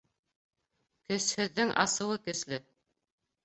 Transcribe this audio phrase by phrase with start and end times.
[1.11, 2.63] Көсһөҙҙөң асыуы көслө.